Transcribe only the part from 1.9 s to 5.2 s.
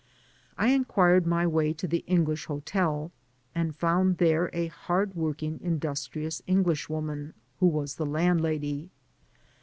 English hotel, and found there a hard